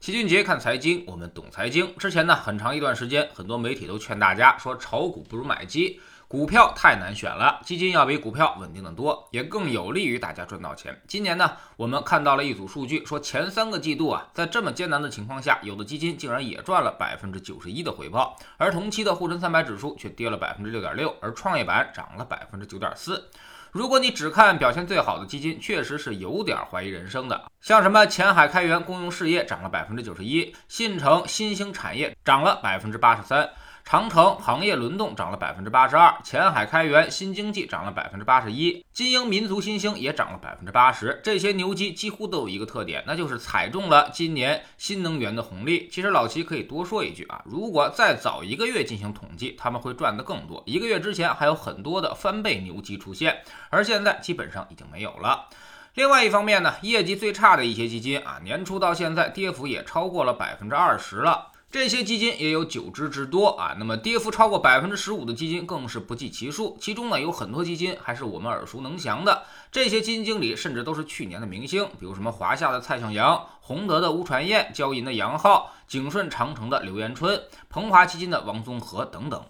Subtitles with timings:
[0.00, 1.94] 齐俊杰看财经，我们懂财经。
[1.98, 10.98] 之前呢，很长一段时间，很多媒体都劝大家说，炒股不如买基，股票太难选了，基金要比股票稳定的多，也更有利于大家赚到钱。
[11.06, 23.28] 今年呢，我们看到了一组数据，说前三个季度啊，在这么艰难的情况下，有的基金竟然也赚了百分之九十一的回报，而同期的沪深三百指数却跌了百分之六点六，而创业板涨了百分之九点四。
[23.72, 27.40] 如果你只看表现最好的基金，确实是有点怀疑人生的。
[27.60, 33.48] 像什么前海开源公用事业涨了百分之九十一，信诚新兴产业涨了百分之八十三。
[33.90, 41.20] 长城行业轮动涨了百分之八十二，前海开源新经济涨了百分之八十一，金鹰民族新兴也涨了百分之八十。
[41.24, 45.88] 这些牛基几乎都有一个特点，那就是踩中了今年新能源的红利。
[45.90, 50.62] 其实老齐可以多说一句啊，如果再早一个月进行统计，他们会赚得更多。
[50.66, 55.48] 一个月之前还有很多的翻倍牛基出现，而现在基本上已经没有了。
[55.94, 61.49] 另外一方面呢，业绩最差的一些基金啊，年初到现在跌幅也超过了百分之二十了。
[61.70, 66.76] 这些基金也有九只之多啊，那么跌幅超过百分之十五的基金更是不计其数。
[66.80, 79.40] 其中呢，有很多基金还是我们耳熟能详的，这些基金经理甚至都是去年的明星，比如什么华夏的蔡向阳、宏德的吴传燕、交银的杨浩、景顺长城的刘延春、鹏华基金的王宗和等等。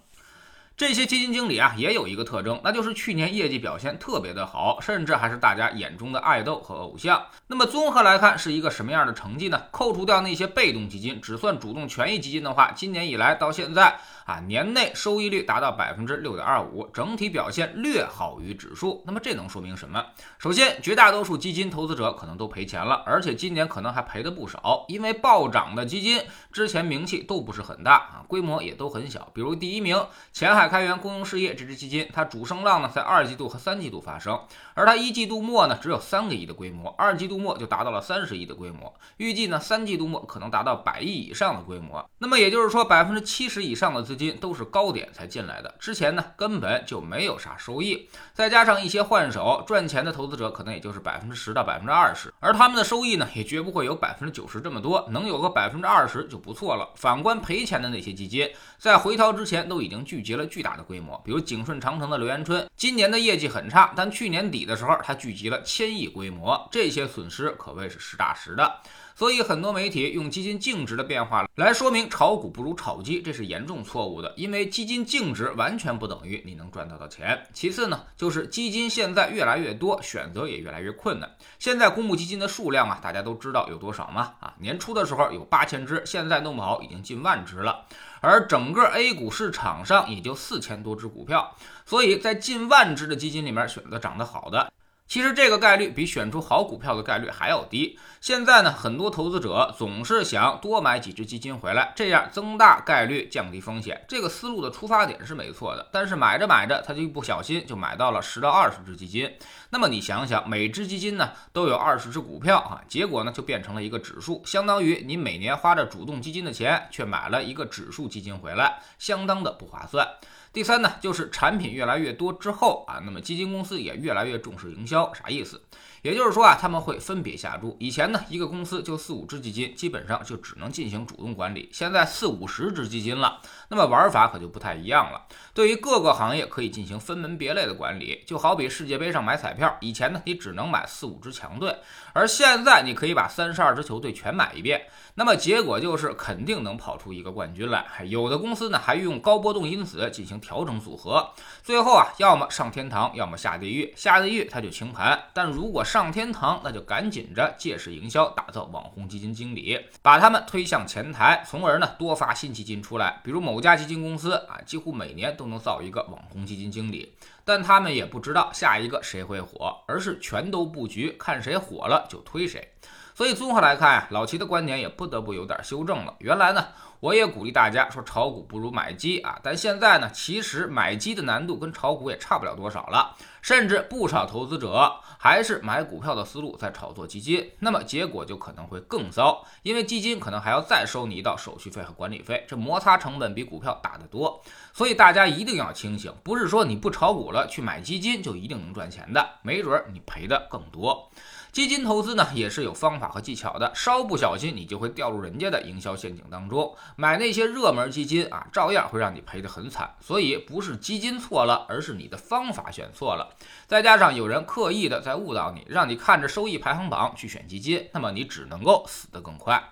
[0.81, 7.23] 这些基金经理啊，也有一个特征，那就是去年业绩表现特别的好，甚至还是大家眼中的爱豆和偶像。
[7.48, 9.61] 那么综合来看，是一个什么样的成绩呢？
[9.70, 14.01] 扣除掉那些被动基金，只算主动权益基金的话，今年以来到现在。
[14.27, 19.03] 啊，年内收益率达到百分之六点二五，整体表现略好于指数。
[19.05, 20.06] 那么这能说明什么？
[20.39, 24.84] 首先，绝大多数基金投资者可能都赔钱了，而且今年可能还赔的不少。
[24.86, 29.28] 因为暴涨的基金之前名气都不是很大啊，规模也都很小。
[29.34, 30.01] 比如第一名
[30.33, 34.40] 前海开源公用事业这支基金，它主升浪呢在二季度和三季度发生，
[34.72, 42.02] 而它一季度末呢只有三个亿的规模，二季度末就达到了三十亿的规模，预计呢三季度末可能达到百亿以上的规模。
[42.20, 44.30] 那么也就是说，百分之七十以上的资金。
[44.40, 56.89] 都是高点才进来的，之前呢根本就没有啥收益，再加上一些换手赚钱的投资者，可能也就是百分之十到百分之二十，而他们的收益呢也绝不会有百分之九十这么多，能有个百分之二十就不错了。
[56.95, 68.70] 反观赔钱的那些基金，在回调之前都已经聚集了巨巨大的规模，比如景顺长城的刘延春，今年的业绩很差，但去年底的时候他聚集了千亿规模，这些损失可谓是实打实的。
[69.14, 74.32] 所以很多媒体用基金净值的变化来说明炒股不如炒基，这是严重错误的。
[74.36, 77.46] 因为基金净值完全不等于你能赚到的钱。
[77.52, 81.30] 其次呢，就是基金现在越来越多，选择也越来越困难。
[81.58, 84.34] 现在公募基金的数量啊，大家都知道有多少吗？
[84.40, 87.84] 啊，年初的时候有八千只，现在弄不好已经近万只了。
[88.22, 91.56] 而整个 A 股市场上也就四千多只股票，
[91.86, 94.70] 所以在近万只的基金里面选择涨得好的。
[95.10, 97.98] 其实这个概率比选出好股票的概率还要低。
[98.20, 104.04] 现在呢，很多投资者总是想多买几只基金回来，这样增大概率，降低风险。
[104.06, 109.28] 这个思路的出发点是没错的，但是买着买着，他就一不小心就买到了十到二十只基金。
[109.70, 120.06] 那么你想想，每只基金呢都有二十只股票啊，结果呢就变成了一个指数，相当于你每年花着主动基金的钱，却买了一个指数基金回来，相当的不划算。
[120.52, 125.61] 第三呢，就是产品越来越多之后啊，那么基金公司也越来越重视营销，啥意思？
[126.02, 127.77] 也就是说啊，他们会分别下注。
[127.78, 131.69] 以前呢，一个公司就四五只基金，基本上就只能进行主动管理。
[131.70, 133.38] 现在四五十只基金了，
[133.69, 135.26] 那么玩法可就不太一样了。
[135.52, 141.76] 对于各个行业可以进行分门别类的管理，就好比世界杯上买彩票，以前呢你只能买四五支强队，
[142.14, 144.81] 而现在你可以把三十二支球队全买一遍，
[145.16, 147.84] 那么结果就是肯定能跑出一个冠军来。
[148.06, 151.31] 有的公司呢还用高波动因子进行调整组合，
[151.62, 153.93] 最后啊要么上天堂，要么下地狱。
[153.94, 163.20] 下地狱他就清盘，但如果上天堂，那就赶紧着借势营销，打造网红基金经理，把他们推向前台，从而呢多发新基金出来。
[163.25, 167.14] 比如某家基金公司啊，几乎每年都能造一个网红基金经理，
[167.44, 172.72] 但他们也不知道下一个谁会火，而是全都布局，看谁火了就推谁。
[173.12, 176.14] 所以综合来看呀，老齐的观点也不得不有点修正了。
[176.20, 176.69] 原来呢，
[177.00, 194.42] 我也鼓励大家说炒股不如买基啊，但现在呢，其实买基的难度跟炒股也差不了多少了，甚至不少投资者还是买股票的思路在炒作基金，那么结果就可能会更糟，因为基金可能还要再收你一道手续费和管理费，这摩擦成本比股票大得多。
[194.72, 201.10] 所以大家一定要清醒，不是说你不炒股了去买基金就一定能赚钱的，没准你赔的更多。
[201.52, 206.76] 基金投资呢也是有方法和技巧的，稍不小心你就会掉入人家的营销陷阱当中。
[206.94, 209.92] 买那些热门基金啊，照样会让你赔得很惨。
[210.00, 213.29] 所以不是基金错了，而是你的方法选错了。
[213.66, 219.62] 再加上有人刻意的在误导你，让你看着收益排行榜去选基金，那么你只能够死得更快。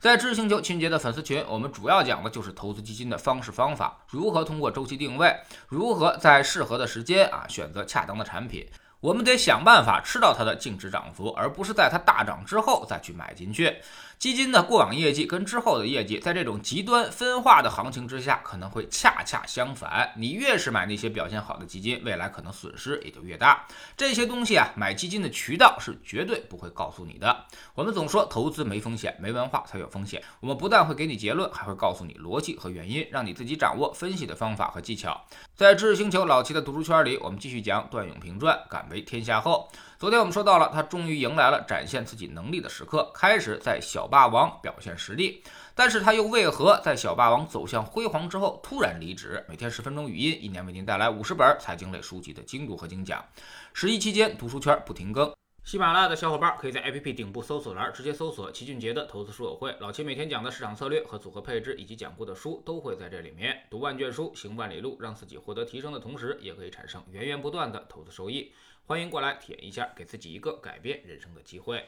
[0.00, 5.34] 在知识星球秦杰的粉丝群，我们主要讲的就是投资基金的方式方法，如何通过周期定位，
[5.66, 8.68] 如何在适合的时间啊选择恰当的产品。
[9.00, 13.76] 我们得想办法吃到它的净值涨幅，而不是在它大涨之后再去买进去。
[14.24, 20.14] 基金的过往业绩跟之后的业绩，在这种极端分化的行情之下，可能会恰恰相反。
[20.16, 23.66] 你越是买那些表现好的基金，未来可能损失也就越大。
[23.98, 27.44] 这些东西啊，买基金的渠道是绝对不会告诉你的。
[27.74, 30.22] 我们总说投资没风险，没文化才有风险。
[30.40, 35.22] 我们不但会给你结论，还会告诉你逻辑和原因，让你自己掌握分析的方法和技巧。
[35.54, 39.68] 在知识星球老齐的读书圈里，我们继续讲段永平传，敢为天下后。
[39.96, 45.42] 昨天我们说到了，他终于迎来了展现自己能力的时刻，开始在小霸王表现实力。
[45.74, 49.44] 但是他又为何在小霸王走向辉煌之后突然离职？
[49.48, 53.24] 每天十分钟语音，一年为您带来五十本财经类书籍的精读和精讲。
[53.72, 55.34] 十一期间，读书圈不停更。
[55.64, 63.62] 喜马拉雅的小伙伴可以在 APP 顶部搜索栏直接搜索齐俊杰的投资书友会，老齐每天讲的市场策略和组合配置，以及讲过的书都会在这里面。
[63.70, 68.52] 读万卷书，行万里路，让自己获得提升的同时，也可以产生源源不断的投资收益。
[68.84, 71.82] 欢迎过来体验一下，给自己一个改变人生的机会。